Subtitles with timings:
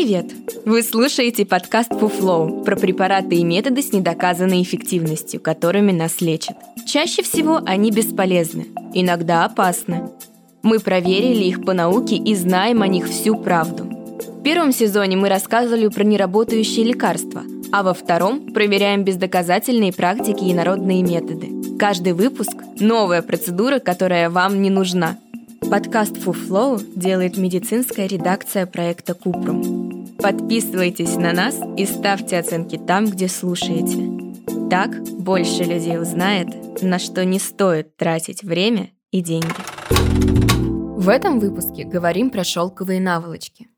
[0.00, 0.32] Привет!
[0.64, 6.56] Вы слушаете подкаст Фуфлоу про препараты и методы с недоказанной эффективностью, которыми нас лечат.
[6.86, 10.08] Чаще всего они бесполезны, иногда опасны.
[10.62, 13.84] Мы проверили их по науке и знаем о них всю правду.
[13.84, 20.54] В первом сезоне мы рассказывали про неработающие лекарства, а во втором проверяем бездоказательные практики и
[20.54, 21.76] народные методы.
[21.78, 25.18] Каждый выпуск– новая процедура, которая вам не нужна–
[25.68, 29.89] Подкаст FuFlow делает медицинская редакция проекта Купрум.
[30.22, 34.68] Подписывайтесь на нас и ставьте оценки там, где слушаете.
[34.68, 39.48] Так больше людей узнает, на что не стоит тратить время и деньги.
[41.00, 43.68] В этом выпуске говорим про шелковые наволочки.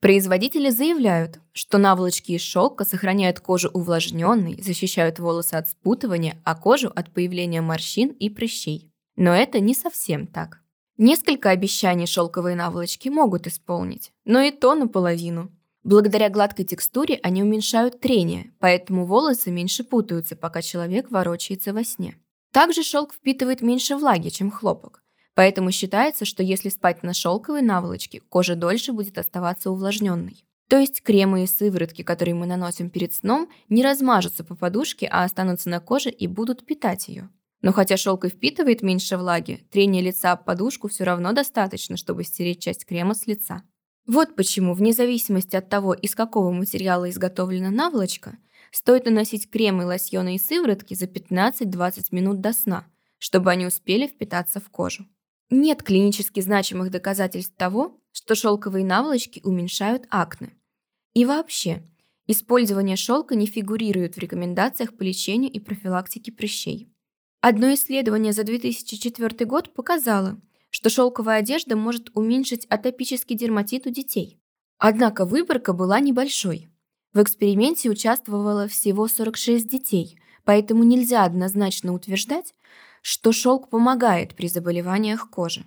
[0.00, 6.92] Производители заявляют, что наволочки из шелка сохраняют кожу увлажненной, защищают волосы от спутывания, а кожу
[6.94, 8.92] от появления морщин и прыщей.
[9.16, 10.60] Но это не совсем так.
[10.96, 15.50] Несколько обещаний шелковые наволочки могут исполнить, но и то наполовину.
[15.84, 22.16] Благодаря гладкой текстуре они уменьшают трение, поэтому волосы меньше путаются, пока человек ворочается во сне.
[22.52, 25.02] Также шелк впитывает меньше влаги, чем хлопок,
[25.34, 30.44] поэтому считается, что если спать на шелковой наволочке, кожа дольше будет оставаться увлажненной.
[30.68, 35.24] То есть кремы и сыворотки, которые мы наносим перед сном, не размажутся по подушке, а
[35.24, 37.28] останутся на коже и будут питать ее.
[37.60, 42.24] Но хотя шелк и впитывает меньше влаги, трение лица об подушку все равно достаточно, чтобы
[42.24, 43.62] стереть часть крема с лица.
[44.06, 48.36] Вот почему, вне зависимости от того, из какого материала изготовлена наволочка,
[48.72, 52.86] стоит наносить кремы, лосьоны и сыворотки за 15-20 минут до сна,
[53.18, 55.06] чтобы они успели впитаться в кожу.
[55.50, 60.50] Нет клинически значимых доказательств того, что шелковые наволочки уменьшают акне.
[61.14, 61.82] И вообще,
[62.26, 66.92] использование шелка не фигурирует в рекомендациях по лечению и профилактике прыщей.
[67.40, 70.40] Одно исследование за 2004 год показало,
[70.72, 74.40] что шелковая одежда может уменьшить атопический дерматит у детей.
[74.78, 76.70] Однако выборка была небольшой.
[77.12, 82.54] В эксперименте участвовало всего 46 детей, поэтому нельзя однозначно утверждать,
[83.02, 85.66] что шелк помогает при заболеваниях кожи.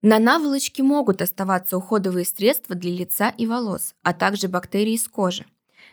[0.00, 5.44] На наволочке могут оставаться уходовые средства для лица и волос, а также бактерии из кожи.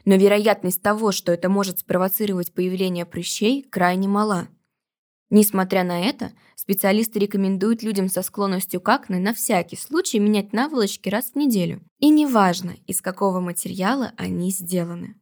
[0.06, 4.48] Но вероятность того, что это может спровоцировать появление прыщей, крайне мала–
[5.30, 11.10] Несмотря на это, специалисты рекомендуют людям со склонностью к акне на всякий случай менять наволочки
[11.10, 11.82] раз в неделю.
[12.00, 15.16] И неважно, из какого материала они сделаны.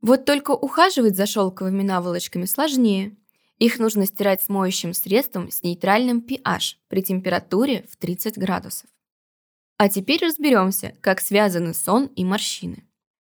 [0.00, 3.16] Вот только ухаживать за шелковыми наволочками сложнее.
[3.58, 8.88] Их нужно стирать с моющим средством с нейтральным pH при температуре в 30 градусов.
[9.76, 12.84] А теперь разберемся, как связаны сон и морщины.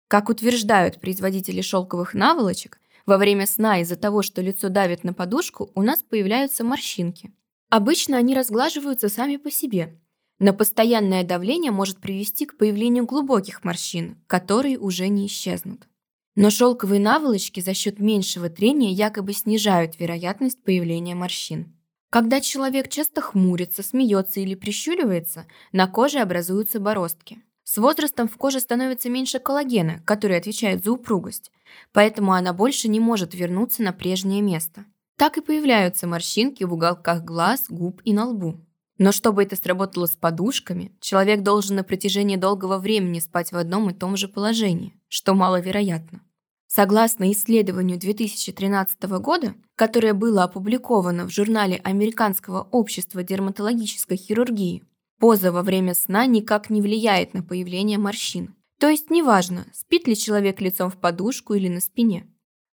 [0.08, 5.70] Как утверждают производители шелковых наволочек, во время сна из-за того, что лицо давит на подушку,
[5.74, 7.32] у нас появляются морщинки.
[7.68, 9.98] Обычно они разглаживаются сами по себе,
[10.38, 15.86] но постоянное давление может привести к появлению глубоких морщин, которые уже не исчезнут.
[16.34, 21.76] Но шелковые наволочки за счет меньшего трения якобы снижают вероятность появления морщин.
[22.10, 27.40] Когда человек часто хмурится, смеется или прищуривается, на коже образуются бороздки.
[27.72, 31.50] С возрастом в коже становится меньше коллагена, который отвечает за упругость,
[31.94, 34.84] поэтому она больше не может вернуться на прежнее место.
[35.16, 38.60] Так и появляются морщинки в уголках глаз, губ и на лбу.
[38.98, 43.88] Но чтобы это сработало с подушками, человек должен на протяжении долгого времени спать в одном
[43.88, 46.20] и том же положении, что маловероятно.
[46.66, 54.84] Согласно исследованию 2013 года, которое было опубликовано в журнале Американского общества дерматологической хирургии,
[55.22, 58.56] Поза во время сна никак не влияет на появление морщин.
[58.80, 62.26] То есть неважно, спит ли человек лицом в подушку или на спине.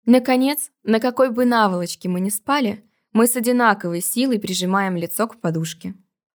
[0.07, 2.83] Наконец, на какой бы наволочке мы ни спали,
[3.13, 5.93] мы с одинаковой силой прижимаем лицо к подушке.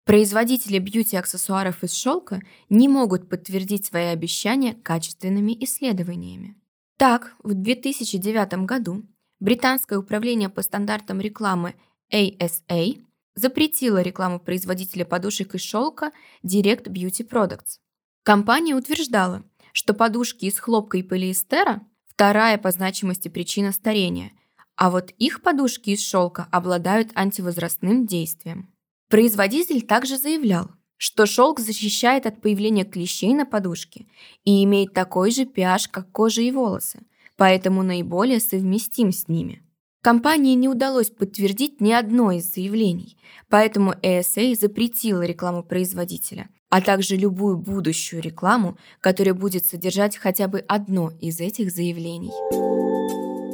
[0.03, 6.55] Производители бьюти-аксессуаров из шелка не могут подтвердить свои обещания качественными исследованиями.
[6.97, 9.03] Так, в 2009 году
[9.39, 11.75] Британское управление по стандартам рекламы
[12.11, 12.97] ASA
[13.39, 16.11] запретила рекламу производителя подушек из шелка
[16.43, 17.79] Direct Beauty Products.
[18.23, 19.43] Компания утверждала,
[19.73, 24.31] что подушки из хлопка и полиэстера– вторая по значимости причина старения,
[24.75, 28.73] а вот их подушки из шелка обладают антивозрастным действием.
[29.09, 34.07] Производитель также заявлял, что шелк защищает от появления клещей на подушке
[34.43, 36.99] и имеет такой же pH, как кожа и волосы,
[37.37, 39.63] поэтому наиболее совместим с ними–
[40.01, 43.17] Компании не удалось подтвердить ни одно из заявлений,
[43.49, 50.63] поэтому ESA запретила рекламу производителя, а также любую будущую рекламу, которая будет содержать хотя бы
[50.69, 52.31] одно из этих заявлений.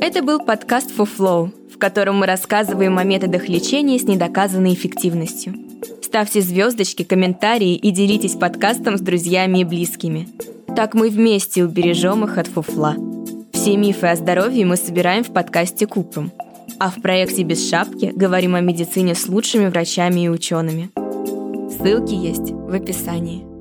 [0.04, 5.56] Это был подкаст For Flow, в котором мы рассказываем о методах лечения с недоказанной эффективностью.
[6.04, 10.30] Ставьте звездочки, комментарии и делитесь подкастом с друзьями и близкими.
[10.76, 12.96] Так мы вместе убережем их от фуфла.
[13.66, 16.32] Все мифы о здоровье мы собираем в подкасте Купрум.
[16.78, 20.92] А в проекте «Без шапки» говорим о медицине с лучшими врачами и учеными.
[21.72, 23.55] Ссылки есть в описании.